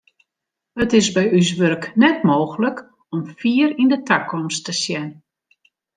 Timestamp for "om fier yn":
3.15-3.91